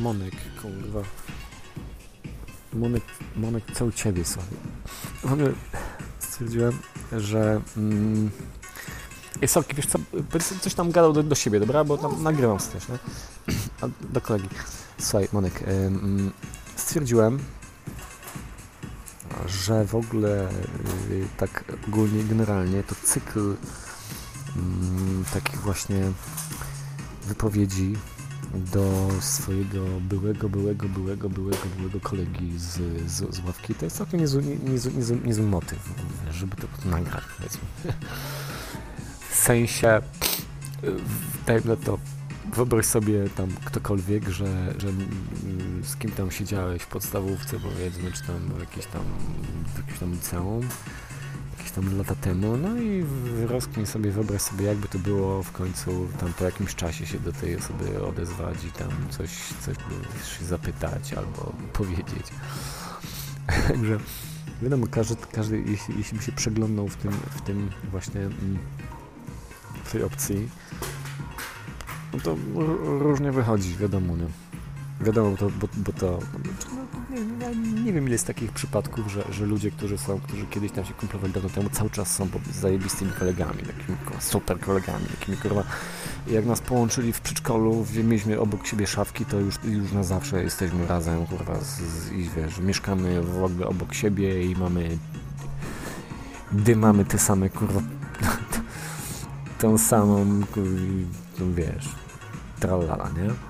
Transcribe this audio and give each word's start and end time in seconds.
Monek, 0.00 0.34
kurwa. 0.62 1.02
Monek, 2.72 3.02
Monek, 3.36 3.64
co 3.74 3.84
u 3.84 3.92
ciebie, 3.92 4.24
sorry. 4.24 4.46
W 5.24 5.32
ogóle 5.32 5.52
stwierdziłem, 6.18 6.78
że... 7.12 7.60
Mm, 7.76 8.30
Ej, 9.42 9.48
Sorki, 9.48 9.76
wiesz 9.76 9.86
co, 9.86 9.98
coś 10.60 10.74
tam 10.74 10.90
gadał 10.90 11.12
do, 11.12 11.22
do 11.22 11.34
siebie, 11.34 11.60
dobra? 11.60 11.84
Bo 11.84 11.98
tam 11.98 12.22
nagrywam 12.22 12.58
coś, 12.58 12.88
nie? 12.88 12.98
A, 13.80 13.88
do 14.12 14.20
kolegi. 14.20 14.48
Słuchaj, 14.98 15.28
Monek, 15.32 15.62
ym, 15.68 16.32
stwierdziłem, 16.76 17.38
że 19.46 19.84
w 19.84 19.94
ogóle 19.94 20.48
y, 21.10 21.26
tak 21.36 21.64
ogólnie, 21.88 22.24
generalnie 22.24 22.82
to 22.82 22.94
cykl 23.04 23.56
mm, 24.56 25.24
takich 25.34 25.60
właśnie 25.60 26.12
wypowiedzi 27.26 27.96
do 28.54 29.08
swojego 29.20 29.84
byłego, 30.00 30.48
byłego, 30.48 30.88
byłego, 30.88 31.28
byłego, 31.28 31.66
byłego 31.78 32.00
kolegi 32.00 32.58
z, 32.58 32.80
z, 33.10 33.34
z 33.34 33.44
ławki 33.44 33.74
to 33.74 33.84
jest 33.84 33.96
całkiem 33.96 34.20
niezły, 34.20 34.42
niezły, 34.42 34.92
niezły, 34.92 35.18
niezły 35.24 35.46
motyw, 35.46 35.78
żeby 36.30 36.56
to 36.56 36.88
nagrać, 36.88 37.24
powiedzmy. 37.36 37.62
W 39.30 39.34
sensie, 39.34 40.00
dajmy 41.46 41.76
to, 41.76 41.98
wyobraź 42.54 42.86
sobie 42.86 43.28
tam 43.28 43.48
ktokolwiek, 43.64 44.28
że, 44.28 44.74
że 44.78 44.88
mm, 44.88 45.82
z 45.84 45.96
kim 45.96 46.10
tam 46.10 46.30
siedziałeś 46.30 46.82
w 46.82 46.86
podstawówce, 46.86 47.60
powiedzmy, 47.60 48.12
czy 48.12 48.22
tam 48.22 48.36
w 48.56 48.60
jakieś 48.60 48.86
tam, 48.86 49.02
w 49.74 49.78
jakimś 49.78 49.98
tam 49.98 50.12
liceum, 50.12 50.68
tam 51.78 51.98
lata 51.98 52.14
temu, 52.14 52.56
no 52.56 52.76
i 52.76 53.04
rozkmin 53.46 53.86
sobie, 53.86 54.10
wyobraź 54.10 54.42
sobie, 54.42 54.66
jakby 54.66 54.88
to 54.88 54.98
było 54.98 55.42
w 55.42 55.52
końcu 55.52 56.08
tam 56.20 56.32
po 56.32 56.44
jakimś 56.44 56.74
czasie 56.74 57.06
się 57.06 57.18
do 57.18 57.32
tej 57.32 57.56
osoby 57.56 58.02
odezwać 58.06 58.64
i 58.64 58.72
tam 58.72 58.88
coś, 59.10 59.30
coś 59.60 59.76
zapytać 60.42 61.12
albo 61.12 61.52
powiedzieć. 61.80 62.26
Także 63.68 63.98
wiadomo, 64.62 64.86
każdy, 64.90 65.16
każdy 65.32 65.60
jeśli, 65.60 65.98
jeśli 65.98 66.18
by 66.18 66.24
się 66.24 66.32
przeglądał 66.32 66.88
w 66.88 66.96
tym, 66.96 67.12
w 67.12 67.40
tym 67.40 67.70
właśnie 67.90 68.20
mm, 68.20 68.58
w 69.84 69.92
tej 69.92 70.02
opcji, 70.02 70.48
no 72.12 72.20
to 72.20 72.36
różnie 72.98 73.32
wychodzi, 73.32 73.76
wiadomo, 73.76 74.16
nie? 74.16 74.47
Wiadomo, 75.00 75.36
to, 75.36 75.50
bo, 75.50 75.68
bo 75.76 75.92
to... 75.92 76.18
No, 76.76 77.50
nie, 77.50 77.82
nie, 77.84 77.92
wiem, 77.92 78.04
ile 78.04 78.12
jest 78.12 78.26
takich 78.26 78.52
przypadków, 78.52 79.12
że, 79.12 79.24
że 79.30 79.46
ludzie, 79.46 79.70
którzy 79.70 79.98
są, 79.98 80.20
którzy 80.20 80.46
kiedyś 80.46 80.72
tam 80.72 80.84
się 80.84 80.94
kumplowali 80.94 81.32
dawno 81.32 81.50
temu, 81.50 81.70
cały 81.70 81.90
czas 81.90 82.14
są 82.14 82.28
zajebistymi 82.52 83.10
kolegami, 83.10 83.58
takimi 83.58 83.98
super 84.20 84.60
kolegami, 84.60 85.06
takimi 85.06 85.36
kurwa... 85.36 85.64
Jak 86.26 86.46
nas 86.46 86.60
połączyli 86.60 87.12
w 87.12 87.20
przedszkolu, 87.20 87.86
mieliśmy 88.04 88.40
obok 88.40 88.66
siebie 88.66 88.86
szafki, 88.86 89.24
to 89.24 89.40
już, 89.40 89.54
już 89.64 89.92
na 89.92 90.02
zawsze 90.02 90.42
jesteśmy 90.42 90.86
razem, 90.86 91.26
kurwa, 91.26 91.60
z, 91.60 91.80
z, 91.80 92.12
i 92.12 92.30
wiesz, 92.36 92.58
mieszkamy 92.58 93.22
w 93.22 93.44
ogóle 93.44 93.66
obok 93.66 93.94
siebie 93.94 94.44
i 94.44 94.56
mamy... 94.56 94.98
Gdy 96.52 96.76
mamy 96.76 97.04
te 97.04 97.18
same, 97.18 97.50
kurwa... 97.50 97.80
tą 99.60 99.78
samą, 99.78 100.40
kurwa, 100.54 100.70
wiesz, 101.54 101.88
tralala, 102.60 103.08
nie? 103.08 103.47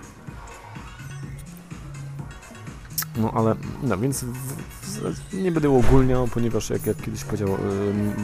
No 3.19 3.33
ale, 3.35 3.55
no 3.83 3.99
więc 3.99 4.25
w, 4.25 4.37
w, 4.83 5.35
nie 5.35 5.53
będę 5.53 5.71
uogólniał, 5.71 6.29
ponieważ 6.29 6.71
jak, 6.71 6.87
jak 6.87 6.97
kiedyś 6.97 7.25
powiedział 7.25 7.49
y, 7.49 7.59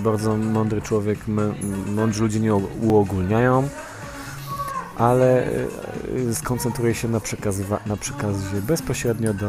bardzo 0.03 0.37
mądry 0.37 0.83
człowiek, 0.83 1.29
my, 1.29 1.55
mądrzy 1.95 2.23
ludzie 2.23 2.41
nie 2.41 2.55
uogólniają, 2.55 3.69
ale 4.99 5.49
y, 6.29 6.35
skoncentruję 6.35 6.95
się 6.95 7.09
na, 7.09 7.21
na 7.87 7.97
przekazie 7.97 8.63
bezpośrednio 8.67 9.35
do, 9.35 9.49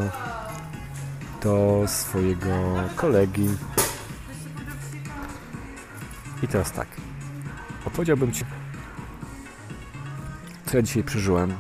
do 1.44 1.84
swojego 1.88 2.50
kolegi. 2.96 3.50
I 6.44 6.48
teraz 6.48 6.72
tak, 6.72 6.88
opowiedziałbym 7.86 8.32
Ci, 8.32 8.46
co 10.66 10.78
ja 10.78 10.84
dzisiaj 10.84 11.04
przeżyłem 11.04 11.54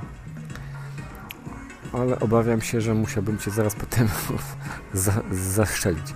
ale 1.95 2.19
obawiam 2.19 2.61
się, 2.61 2.81
że 2.81 2.93
musiałbym 2.93 3.37
Cię 3.37 3.51
zaraz 3.51 3.75
potem 3.75 4.07
za, 4.93 5.23
zaszczelić. 5.31 6.13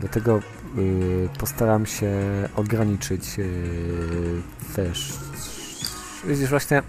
Dlatego 0.00 0.40
y, 0.78 1.28
postaram 1.38 1.86
się 1.86 2.12
ograniczyć 2.56 3.38
y, 3.38 4.42
też. 4.76 5.12
Widzisz, 6.24 6.50
właśnie 6.50 6.82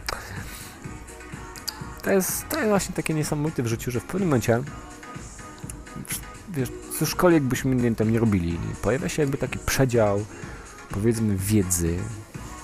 to 2.03 2.11
jest, 2.11 2.49
to 2.49 2.57
jest 2.57 2.69
właśnie 2.69 2.95
takie 2.95 3.13
niesamowite 3.13 3.63
w 3.63 3.67
życiu, 3.67 3.91
że 3.91 3.99
w 3.99 4.03
pewnym 4.03 4.29
momencie 4.29 4.61
wiesz, 6.49 6.69
cokolwiek 6.99 7.43
byśmy 7.43 7.75
nie, 7.75 7.95
tam 7.95 8.11
nie 8.11 8.19
robili, 8.19 8.59
pojawia 8.81 9.09
się 9.09 9.21
jakby 9.21 9.37
taki 9.37 9.59
przedział 9.59 10.25
powiedzmy 10.89 11.35
wiedzy, 11.35 11.97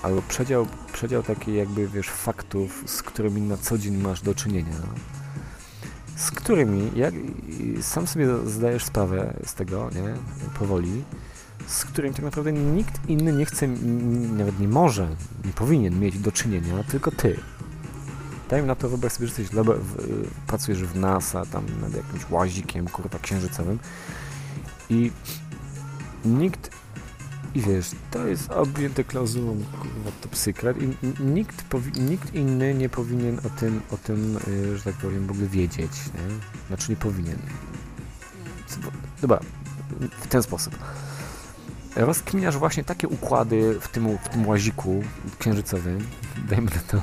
albo 0.02 0.22
przedział, 0.22 0.66
przedział 0.92 1.22
taki 1.22 1.54
jakby, 1.54 1.88
wiesz, 1.88 2.10
faktów, 2.10 2.82
z 2.86 3.02
którymi 3.02 3.40
na 3.40 3.56
co 3.56 3.78
dzień 3.78 3.96
masz 3.96 4.22
do 4.22 4.34
czynienia 4.34 4.76
z 6.16 6.30
którymi, 6.30 6.90
jak 6.96 7.14
sam 7.80 8.06
sobie 8.06 8.26
zdajesz 8.46 8.84
sprawę 8.84 9.34
z 9.46 9.54
tego, 9.54 9.90
nie, 9.94 10.14
powoli, 10.58 11.04
z 11.66 11.84
którymi 11.84 12.14
tak 12.14 12.24
naprawdę 12.24 12.52
nikt 12.52 13.08
inny 13.08 13.32
nie 13.32 13.46
chce, 13.46 13.68
nawet 14.36 14.60
nie 14.60 14.68
może, 14.68 15.08
nie 15.44 15.52
powinien 15.52 16.00
mieć 16.00 16.18
do 16.18 16.32
czynienia, 16.32 16.84
tylko 16.90 17.10
ty. 17.10 17.40
Dajmy 18.50 18.66
na 18.66 18.74
to, 18.74 18.88
wyobraź 18.88 19.12
sobie, 19.12 19.26
że 19.26 19.42
jesteś, 19.42 19.60
w, 19.64 20.28
pracujesz 20.46 20.84
w 20.84 20.96
NASA, 20.96 21.46
tam 21.46 21.64
nad 21.80 21.94
jakimś 21.94 22.30
łazikiem, 22.30 22.88
kurwa, 22.88 23.18
księżycowym 23.18 23.78
i 24.90 25.10
nikt 26.24 26.70
i 27.54 27.60
wiesz, 27.60 27.90
to 28.10 28.26
jest 28.26 28.50
objęte 28.50 29.04
klauzulą 29.04 29.60
kurwa, 29.72 30.10
top 30.20 30.36
secret 30.36 30.76
i 30.82 30.88
nikt, 31.22 31.64
nikt 31.96 32.34
inny 32.34 32.74
nie 32.74 32.88
powinien 32.88 33.38
o 33.38 33.60
tym, 33.60 33.80
o 33.90 33.96
tym, 33.96 34.38
y, 34.48 34.78
że 34.78 34.84
tak 34.84 34.94
powiem, 34.94 35.26
w 35.26 35.30
ogóle 35.30 35.46
wiedzieć, 35.46 35.92
nie? 36.14 36.36
Znaczy 36.68 36.90
nie 36.90 36.96
powinien. 36.96 37.38
Dobra, 39.20 39.40
w 40.20 40.26
ten 40.26 40.42
sposób. 40.42 40.78
Rozkminiasz 41.96 42.56
właśnie 42.56 42.84
takie 42.84 43.08
układy 43.08 43.80
w 43.80 43.88
tym, 43.88 44.18
w 44.18 44.28
tym 44.28 44.46
łaziku 44.46 45.02
księżycowym, 45.38 46.06
dajmy 46.48 46.70
na 46.70 46.80
to, 46.80 47.02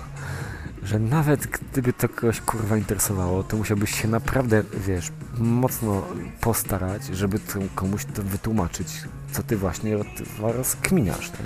że 0.83 0.99
nawet 0.99 1.47
gdyby 1.47 1.93
to 1.93 2.09
kogoś 2.09 2.41
kurwa 2.41 2.77
interesowało, 2.77 3.43
to 3.43 3.57
musiałbyś 3.57 4.01
się 4.01 4.07
naprawdę, 4.07 4.63
wiesz, 4.87 5.11
mocno 5.37 6.03
postarać, 6.41 7.05
żeby 7.05 7.39
komuś 7.75 8.05
to 8.05 8.23
wytłumaczyć, 8.23 8.87
co 9.31 9.43
ty 9.43 9.57
właśnie 9.57 9.97
rozkminiasz. 10.39 11.29
Tak? 11.29 11.41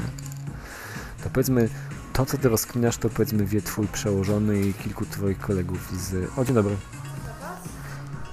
To 1.23 1.29
powiedzmy, 1.29 1.69
to 2.13 2.25
co 2.25 2.37
ty 2.37 2.49
rozkminiasz, 2.49 2.97
to 2.97 3.09
powiedzmy 3.09 3.45
wie 3.45 3.61
twój 3.61 3.87
przełożony 3.87 4.61
i 4.61 4.73
kilku 4.73 5.05
twoich 5.05 5.39
kolegów 5.39 5.91
z... 6.01 6.29
O, 6.37 6.45
dzień 6.45 6.55
dobry. 6.55 6.75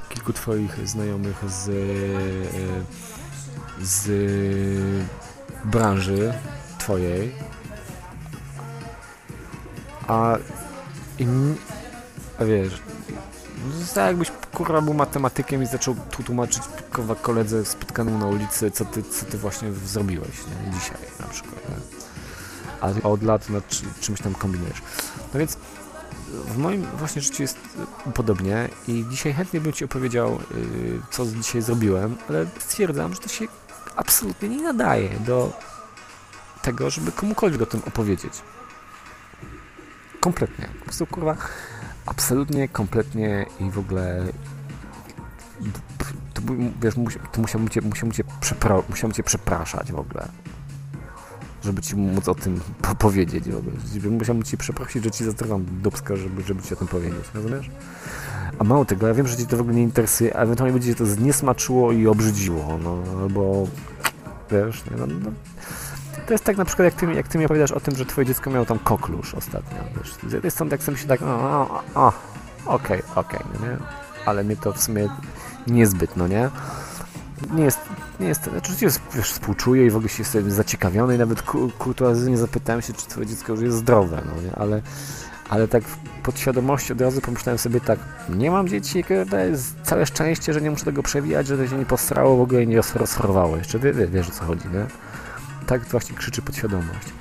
Kilku 0.09 0.33
twoich 0.33 0.89
znajomych 0.89 1.45
z... 1.49 1.71
z 3.83 4.11
branży 5.65 6.33
twojej. 6.79 7.33
A 10.09 10.39
i 11.23 12.45
wiesz, 12.45 12.81
tak 13.95 14.07
jakbyś 14.07 14.31
kurwa 14.53 14.81
był 14.81 14.95
matematykiem 14.95 15.63
i 15.63 15.67
zaczął 15.67 15.95
tu 16.11 16.23
tłumaczyć 16.23 16.63
kurwa 16.93 17.15
koledze 17.15 17.65
spotkanemu 17.65 18.19
na 18.19 18.27
ulicy, 18.27 18.71
co 18.71 18.85
ty, 18.85 19.03
co 19.03 19.27
ty 19.27 19.39
właśnie 19.39 19.73
zrobiłeś 19.73 20.29
nie? 20.29 20.73
dzisiaj 20.73 20.97
na 21.21 21.27
przykład. 21.27 21.69
Nie? 21.69 21.77
A 22.81 23.09
od 23.09 23.23
lat 23.23 23.49
nad 23.49 23.65
czymś 24.01 24.21
tam 24.21 24.35
kombinujesz. 24.35 24.83
No 25.35 25.39
więc 25.39 25.57
w 26.33 26.59
moim 26.59 26.87
właśnie 26.99 27.23
życiu 27.23 27.43
jest 27.43 27.59
podobnie 28.15 28.69
i 28.89 29.05
dzisiaj 29.11 29.33
chętnie 29.33 29.61
bym 29.61 29.73
Ci 29.73 29.85
opowiedział, 29.85 30.31
yy, 30.31 31.01
co 31.11 31.27
dzisiaj 31.27 31.63
zrobiłem, 31.63 32.17
ale 32.29 32.47
stwierdzam, 32.59 33.15
że 33.15 33.21
to 33.21 33.29
się 33.29 33.47
absolutnie 33.97 34.49
nie 34.49 34.63
nadaje 34.63 35.09
do 35.09 35.53
tego, 36.63 36.91
żeby 36.91 37.13
komukolwiek 37.13 37.63
o 37.63 37.67
tym 37.67 37.83
opowiedzieć. 37.87 38.33
Kompletnie. 40.23 40.69
Po 40.79 40.85
prostu 40.85 41.07
kurwa 41.07 41.37
absolutnie, 42.07 42.69
kompletnie 42.69 43.47
i 43.61 43.71
w 43.71 43.79
ogóle 43.79 44.25
to, 46.35 46.43
wiesz, 46.83 46.95
to 47.33 47.41
musiałbym 47.41 47.69
cię, 47.69 47.81
musiałbym 47.81 48.13
cię, 48.13 48.25
przepra 48.41 48.83
musiałbym 48.89 49.15
cię 49.15 49.23
przepraszać 49.23 49.93
w 49.93 49.99
ogóle. 49.99 50.29
Żeby 51.65 51.83
ci 51.83 51.97
móc 51.97 52.29
o 52.29 52.35
tym 52.35 52.61
po 52.83 52.95
powiedzieć 52.95 53.51
w 53.51 53.57
ogóle. 53.57 53.77
Musiałbym 54.11 54.43
cię 54.43 54.57
przeprosić, 54.57 55.05
że 55.05 55.11
ci 55.11 55.25
zatrwam 55.25 55.65
dubska, 55.83 56.17
żeby, 56.17 56.43
żeby 56.43 56.63
ci 56.63 56.75
o 56.75 56.77
tym 56.77 56.89
powiedzieć, 56.89 57.25
rozumiesz? 57.35 57.71
A 58.59 58.65
mało 58.65 58.85
tego, 58.85 59.09
ja 59.09 59.15
wiem, 59.15 59.27
że 59.27 59.37
ci 59.37 59.47
to 59.47 59.57
w 59.57 59.61
ogóle 59.61 59.77
nie 59.77 59.83
interesuje, 59.83 60.37
a 60.37 60.41
ewentualnie 60.41 60.73
będzie 60.73 60.93
cię 60.93 60.99
to 60.99 61.07
zniesmaczyło 61.07 61.93
i 61.93 62.07
obrzydziło, 62.07 62.79
no, 62.85 63.03
albo 63.21 63.67
wiesz, 64.51 64.85
nie, 64.91 64.97
no, 64.97 65.07
no 65.07 65.31
to 66.27 66.33
jest 66.35 66.45
tak 66.45 66.57
na 66.57 66.65
przykład, 66.65 66.85
jak 66.85 66.95
ty, 66.95 67.15
jak 67.15 67.29
ty 67.29 67.39
mi 67.39 67.45
opowiadasz 67.45 67.73
o 67.73 67.81
tym, 67.81 67.97
że 67.97 68.07
twoje 68.07 68.27
dziecko 68.27 68.51
miało 68.51 68.67
tam 68.67 68.79
koklusz 68.79 69.35
ostatnio. 69.35 69.79
Wiesz, 69.97 70.45
jest 70.45 70.59
tam 70.59 70.69
tak 70.69 70.83
sobie 70.83 70.99
się 70.99 71.09
tak, 71.09 71.23
o, 71.23 71.27
o, 71.27 71.83
o, 71.95 72.13
okej, 72.67 73.03
okej, 73.15 73.41
no 73.61 73.67
nie? 73.67 73.77
Ale 74.27 74.45
mnie 74.45 74.57
to 74.57 74.73
w 74.73 74.83
sumie 74.83 75.09
niezbyt, 75.67 76.17
no 76.17 76.29
nie? 76.29 76.51
Nie 77.55 77.65
jest, 77.65 77.79
nie 78.21 78.27
jest, 78.29 78.45
znaczy 78.45 78.73
jest, 78.81 79.01
wiesz, 79.15 79.33
współczuję 79.33 79.87
i 79.87 79.91
w 79.91 79.97
ogóle 79.97 80.09
się 80.09 80.23
jestem 80.23 80.51
zaciekawiony 80.51 81.15
i 81.15 81.19
nawet 81.19 81.43
ku- 81.43 81.71
kurtuazyjnie 81.79 82.39
zapytałem 82.39 82.83
się, 82.83 82.93
czy 82.93 83.07
twoje 83.07 83.27
dziecko 83.27 83.53
już 83.53 83.63
jest 83.63 83.77
zdrowe, 83.77 84.23
no 84.27 84.43
nie? 84.43 84.55
Ale, 84.57 84.83
ale 85.49 85.69
tak 85.69 85.85
w 85.85 85.97
podświadomości 86.23 86.93
od 86.93 87.01
razu 87.01 87.21
pomyślałem 87.21 87.59
sobie 87.59 87.81
tak, 87.81 87.99
nie 88.29 88.51
mam 88.51 88.69
dzieci, 88.69 89.05
kurde, 89.05 89.49
jest 89.49 89.75
całe 89.83 90.07
szczęście, 90.07 90.53
że 90.53 90.61
nie 90.61 90.71
muszę 90.71 90.85
tego 90.85 91.03
przewijać, 91.03 91.47
że 91.47 91.57
to 91.59 91.67
się 91.67 91.79
nie 91.79 91.87
posrało 91.87 92.37
w 92.37 92.41
ogóle 92.41 92.63
i 92.63 92.67
nie 92.67 92.77
roz- 92.77 92.97
rozchorowało 92.97 93.57
jeszcze, 93.57 93.79
wie, 93.79 93.93
wie, 93.93 94.07
wiesz 94.07 94.29
o 94.29 94.33
co 94.33 94.45
chodzi, 94.45 94.69
nie? 94.69 94.87
Tak 95.67 95.83
właśnie 95.85 96.17
krzyczy 96.17 96.43
podświadomość. 96.43 97.13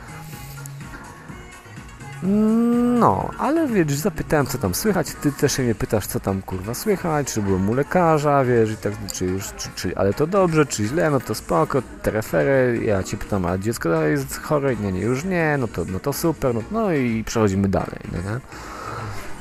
No, 3.00 3.30
ale 3.38 3.68
wiesz, 3.68 3.94
zapytałem 3.94 4.46
co 4.46 4.58
tam 4.58 4.76
słychać, 4.76 5.08
ty 5.22 5.32
też 5.32 5.52
się 5.54 5.64
mnie 5.64 5.76
pytasz 5.76 6.08
co 6.08 6.20
tam 6.20 6.42
kurwa 6.42 6.74
słychać, 6.74 7.34
czy 7.34 7.42
byłem 7.42 7.70
u 7.70 7.74
lekarza, 7.74 8.44
wiesz, 8.44 8.72
i 8.72 8.78
tak, 8.78 8.94
czy 9.14 9.26
już, 9.26 9.54
czy, 9.58 9.70
czy, 9.76 9.98
ale 9.98 10.14
to 10.14 10.28
dobrze, 10.28 10.66
czy 10.66 10.86
źle, 10.86 11.12
no 11.12 11.20
to 11.20 11.36
spoko, 11.36 11.82
te 12.02 12.12
refery, 12.12 12.80
ja 12.86 13.04
ci 13.04 13.18
pytam, 13.18 13.46
a 13.46 13.58
dziecko 13.58 14.04
jest 14.04 14.42
chore? 14.42 14.76
Nie, 14.76 14.92
nie, 14.92 15.02
już 15.02 15.24
nie, 15.24 15.58
no 15.60 15.68
to, 15.68 15.86
no 15.86 16.00
to 16.00 16.14
super, 16.14 16.56
no, 16.56 16.62
no 16.72 16.94
i 16.94 17.24
przechodzimy 17.24 17.70
dalej, 17.70 18.00
no 18.12 18.18
nie? 18.18 18.40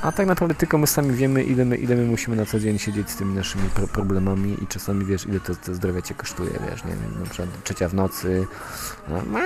A 0.03 0.13
tak 0.13 0.27
naprawdę 0.27 0.55
tylko 0.55 0.79
my 0.79 0.87
sami 0.87 1.13
wiemy, 1.13 1.45
ile 1.45 1.65
my, 1.65 1.77
ile 1.77 1.97
my 1.97 2.05
musimy 2.05 2.37
na 2.37 2.47
co 2.47 2.61
dzień 2.61 2.79
siedzieć 2.79 3.11
z 3.11 3.17
tymi 3.17 3.35
naszymi 3.35 3.69
pro 3.75 3.87
problemami 3.87 4.57
i 4.63 4.67
czasami, 4.67 5.05
wiesz, 5.05 5.27
ile 5.27 5.41
to, 5.41 5.55
to 5.55 5.75
zdrowie 5.75 6.03
cię 6.03 6.15
kosztuje, 6.15 6.51
wiesz, 6.51 6.85
nie 6.85 6.91
wiem, 6.91 7.21
na 7.21 7.31
przykład 7.31 7.63
trzecia 7.65 7.89
w 7.89 7.95
nocy, 7.95 8.47
no, 9.09 9.39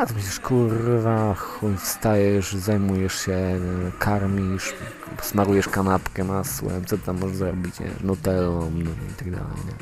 a 0.00 0.06
ty 0.06 0.14
myślisz, 0.14 0.40
kurwa, 0.40 1.34
chuj, 1.34 1.76
wstajesz, 1.76 2.52
zajmujesz 2.52 3.24
się, 3.24 3.60
karmisz, 3.98 4.74
smarujesz 5.22 5.68
kanapkę 5.68 6.24
masłem, 6.24 6.84
co 6.84 6.98
tam 6.98 7.18
możesz 7.18 7.36
zrobić, 7.36 7.80
nie? 7.80 7.90
Nutellą, 8.04 8.70
no 8.74 8.90
i 8.90 9.14
tak 9.18 9.30
dalej, 9.30 9.56
nie? 9.66 9.74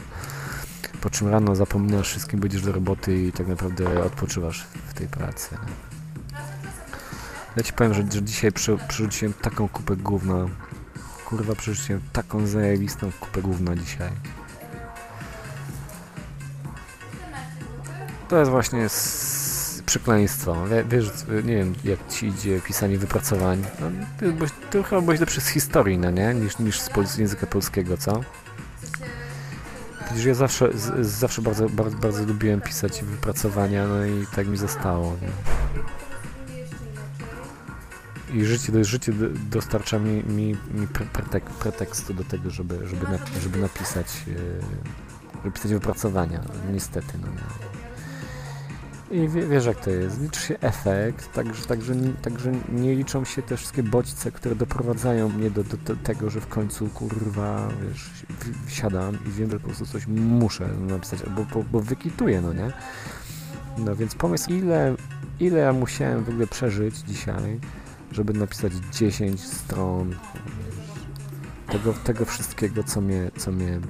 Po 1.01 1.11
czym 1.11 1.29
rano 1.29 1.57
zapominasz 1.57 2.09
wszystkim, 2.09 2.41
będziesz 2.41 2.63
do 2.63 2.73
roboty 2.73 3.23
i 3.23 3.33
tak 3.33 3.47
naprawdę 3.47 4.05
odpoczywasz 4.05 4.67
w 4.87 4.95
tej 4.95 5.07
pracy. 5.09 5.49
Nie? 5.67 5.94
Ja 7.57 7.63
ci 7.63 7.73
powiem, 7.73 7.95
że, 7.95 8.03
że 8.13 8.23
dzisiaj 8.23 8.53
przy, 8.53 8.79
przerzuciłem 8.89 9.33
taką 9.35 9.69
kupę 9.69 9.97
gówna. 9.97 10.47
Kurwa, 11.27 11.55
przerzuciłem 11.55 12.01
taką 12.13 12.47
zajebistą 12.47 13.13
kupę 13.21 13.43
gówna 13.43 13.77
dzisiaj. 13.77 14.11
To 18.29 18.39
jest 18.39 18.51
właśnie 18.51 18.87
przekleństwo. 19.87 20.67
Wie- 20.67 20.85
Wiesz, 20.85 21.11
nie 21.45 21.57
wiem, 21.57 21.75
jak 21.85 21.99
ci 22.09 22.27
idzie 22.27 22.61
pisanie 22.61 22.99
wypracowań. 22.99 23.65
No, 23.81 23.87
ty, 24.19 24.33
byś, 24.33 24.51
ty 24.71 24.83
chyba 24.83 25.01
byłeś 25.01 25.21
lepszy 25.21 25.41
z 25.41 25.49
historii, 25.49 25.99
no 25.99 26.11
nie? 26.11 26.35
Niż, 26.35 26.59
niż 26.59 26.81
z 26.81 26.91
pols- 26.91 27.19
języka 27.21 27.47
polskiego, 27.47 27.97
co? 27.97 28.21
Widzisz, 30.11 30.25
ja 30.27 30.35
zawsze, 30.35 30.69
z, 30.79 31.07
z- 31.07 31.19
zawsze 31.19 31.43
bardzo, 31.43 31.69
bardzo, 31.69 31.97
bardzo 31.99 32.25
lubiłem 32.25 32.61
pisać 32.61 33.03
wypracowania, 33.05 33.87
no 33.87 34.05
i 34.07 34.27
tak 34.37 34.47
mi 34.49 34.57
zostało. 34.57 35.17
Nie? 35.23 35.29
I 38.35 38.45
życie, 38.45 38.85
życie 38.85 39.13
d- 39.13 39.29
dostarcza 39.51 39.99
mi, 39.99 40.25
mi, 40.25 40.57
mi 40.75 40.87
pre, 40.87 41.07
pretek, 41.07 41.45
pretekstu 41.45 42.15
do 42.15 42.25
tego, 42.25 42.51
żeby, 42.51 42.89
żeby, 42.89 43.05
na, 43.05 43.41
żeby 43.41 43.59
napisać 43.59 44.07
e, 44.07 44.85
żeby 45.45 45.55
pisać 45.55 45.73
wypracowania. 45.73 46.41
Niestety, 46.73 47.19
no. 47.23 47.29
I 49.11 49.29
wie, 49.29 49.47
wiesz 49.47 49.67
jak 49.67 49.81
to 49.81 49.91
jest, 49.91 50.21
liczy 50.21 50.41
się 50.41 50.61
efekt, 50.61 51.33
także, 51.33 51.65
także, 51.65 51.95
także 52.23 52.53
nie 52.73 52.95
liczą 52.95 53.25
się 53.25 53.43
te 53.43 53.57
wszystkie 53.57 53.83
bodźce, 53.83 54.33
które 54.33 54.55
doprowadzają 54.55 55.29
mnie 55.29 55.51
do, 55.51 55.65
do, 55.65 55.77
do 55.77 55.97
tego, 55.97 56.31
że 56.31 56.41
w 56.41 56.47
końcu 56.47 56.89
kurwa, 56.89 57.69
wiesz, 57.89 58.11
wsiadam 58.67 59.19
i 59.27 59.31
wiem, 59.31 59.51
że 59.51 59.61
po 59.61 59.67
prostu 59.67 59.87
coś 59.87 60.07
muszę 60.07 60.69
napisać, 60.69 61.21
bo, 61.37 61.45
bo, 61.55 61.65
bo 61.73 61.81
wykituję, 61.81 62.41
no 62.41 62.53
nie? 62.53 62.73
No 63.79 63.97
więc 63.97 64.15
pomysł, 64.15 64.51
ile, 64.51 64.95
ile 65.41 65.59
ja 65.59 65.73
musiałem 65.73 66.25
w 66.25 66.29
ogóle 66.29 66.47
przeżyć 66.47 66.97
dzisiaj, 66.97 67.61
żeby 68.15 68.33
napisać 68.33 68.73
10 68.93 69.41
stron 69.41 70.17
tego, 71.73 71.93
tego 71.93 72.25
wszystkiego, 72.25 72.85
co 72.85 73.01
mnie, 73.01 73.31
co 73.37 73.53
mnie 73.53 73.81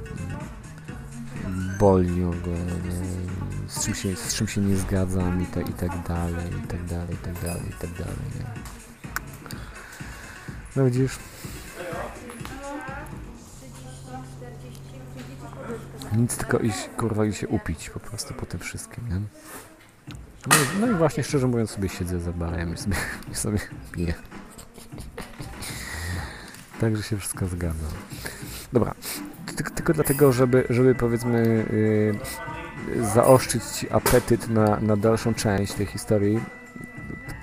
boli 1.79 2.23
w 2.23 2.29
ogóle, 2.29 2.57
nie? 2.59 3.05
z 3.69 3.85
czym 3.85 3.95
się, 3.95 4.17
z 4.17 4.35
czym 4.35 4.49
się 4.49 4.61
nie 4.61 4.77
zgadzam 4.77 5.43
i, 5.43 5.47
tak 5.47 5.69
i 5.69 5.73
tak 5.73 6.03
dalej, 6.09 6.51
i 6.65 6.67
tak 6.67 6.85
dalej, 6.85 7.15
i 7.15 7.17
tak 7.17 7.43
dalej, 7.43 7.63
i 7.69 7.73
tak 7.73 7.91
dalej, 7.91 8.17
nie? 8.39 8.45
No 10.77 10.85
widzisz? 10.85 11.19
Nic 16.17 16.37
tylko 16.37 16.59
iść, 16.59 16.89
kurwa, 16.97 17.25
i 17.25 17.33
się 17.33 17.49
upić 17.49 17.91
po 17.91 18.01
prostu 18.01 18.35
po 18.35 18.47
tym 18.47 18.61
wszystkim, 18.61 19.09
nie? 19.09 19.21
No, 20.47 20.55
no 20.81 20.93
i 20.93 20.95
właśnie 20.95 21.25
szczerze 21.25 21.47
mówiąc 21.47 21.71
sobie 21.71 21.89
siedzę 21.89 22.21
za 22.21 22.33
barem 22.33 22.75
i 22.75 22.77
sobie, 22.77 22.97
i 23.33 23.35
sobie 23.35 23.59
piję. 23.93 24.15
Także 26.81 27.03
się 27.03 27.17
wszystko 27.17 27.47
zgadza. 27.47 27.87
Dobra, 28.73 28.95
tylko, 29.75 29.93
dlatego, 29.93 30.33
żeby, 30.33 30.67
żeby 30.71 30.95
powiedzmy 30.95 31.67
yy, 32.97 33.05
zaoszczyć 33.05 33.87
apetyt 33.91 34.49
na, 34.49 34.81
na 34.81 34.97
dalszą 34.97 35.35
część 35.35 35.73
tej 35.73 35.87
historii, 35.87 36.41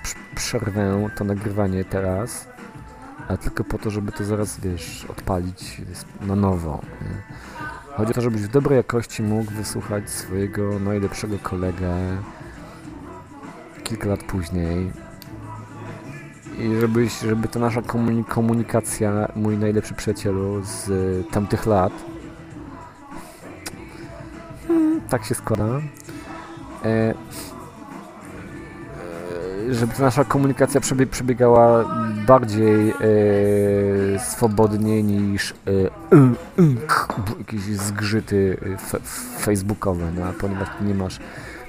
prz- 0.04 0.36
przerwę 0.36 1.10
to 1.16 1.24
nagrywanie 1.24 1.84
teraz, 1.84 2.48
a 3.28 3.36
tylko 3.36 3.64
po 3.64 3.78
to, 3.78 3.90
żeby 3.90 4.12
to 4.12 4.24
zaraz, 4.24 4.60
wiesz, 4.60 5.06
odpalić 5.08 5.82
na 6.20 6.36
nowo. 6.36 6.80
Nie? 7.02 7.22
Chodzi 7.96 8.10
o 8.10 8.14
to, 8.14 8.20
żebyś 8.20 8.42
w 8.42 8.48
dobrej 8.48 8.76
jakości 8.76 9.22
mógł 9.22 9.52
wysłuchać 9.52 10.10
swojego 10.10 10.78
najlepszego 10.78 11.38
kolegę 11.38 11.94
kilka 13.92 14.08
lat 14.08 14.22
później. 14.24 14.92
I 16.58 16.80
żebyś, 16.80 17.18
żeby 17.18 17.48
ta 17.48 17.60
nasza 17.60 17.80
komuni- 17.80 18.24
komunikacja, 18.24 19.28
mój 19.36 19.58
najlepszy 19.58 19.94
przyjacielu 19.94 20.62
z 20.64 20.88
y, 20.88 21.24
tamtych 21.30 21.66
lat, 21.66 21.92
hmm, 24.68 25.00
tak 25.08 25.24
się 25.24 25.34
składa, 25.34 25.64
e, 26.84 26.88
e, 26.88 27.14
żeby 29.74 29.92
ta 29.94 30.02
nasza 30.02 30.24
komunikacja 30.24 30.80
przebie- 30.80 31.06
przebiegała 31.06 31.84
bardziej 32.26 32.90
e, 32.90 32.94
swobodnie 34.18 35.02
niż 35.02 35.50
y, 35.50 35.54
y, 36.58 36.76
jakieś 37.38 37.62
zgrzyty 37.62 38.56
facebookowe, 39.38 40.12
no, 40.18 40.32
ponieważ 40.40 40.68
nie 40.80 40.94
masz 40.94 41.20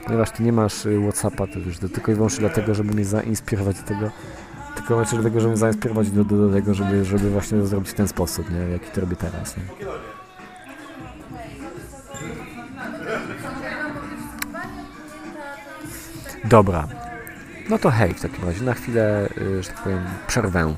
ponieważ 0.05 0.31
ty 0.31 0.43
nie 0.43 0.53
masz 0.53 0.85
y, 0.85 0.99
Whatsappa, 1.01 1.47
to 1.47 1.61
wiesz, 1.65 1.79
to 1.79 1.89
tylko 1.89 2.11
i 2.11 2.15
wyłącznie 2.15 2.39
dlatego, 2.39 2.73
żeby 2.75 2.93
mnie 2.93 3.05
zainspirować 3.05 3.77
do 3.77 3.83
tego, 3.83 4.11
tylko 4.75 4.95
właśnie 4.95 5.19
dlatego, 5.19 5.39
żeby 5.39 5.49
mnie 5.51 5.59
zainspirować 5.59 6.11
do, 6.11 6.23
do, 6.23 6.47
do 6.47 6.53
tego, 6.53 6.73
żeby, 6.73 7.05
żeby 7.05 7.29
właśnie 7.29 7.57
to 7.59 7.67
zrobić 7.67 7.89
w 7.89 7.93
ten 7.93 8.07
sposób, 8.07 8.51
nie, 8.51 8.57
jaki 8.57 8.91
to 8.91 9.01
robię 9.01 9.15
teraz, 9.15 9.57
nie. 9.57 9.63
Dobra. 16.45 16.87
No 17.69 17.77
to 17.77 17.91
hej, 17.91 18.13
w 18.13 18.21
takim 18.21 18.45
razie, 18.45 18.63
na 18.63 18.73
chwilę, 18.73 19.29
y, 19.37 19.63
że 19.63 19.69
tak 19.69 19.83
powiem, 19.83 20.03
przerwę. 20.27 20.75